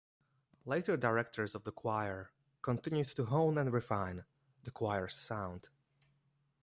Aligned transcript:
Later 0.65 0.97
directors 0.97 1.53
of 1.53 1.63
the 1.63 1.71
choir 1.71 2.31
continued 2.63 3.09
to 3.09 3.25
hone 3.25 3.59
and 3.59 3.71
refine 3.71 4.25
the 4.63 4.71
choir's 4.71 5.13
sound. 5.13 5.69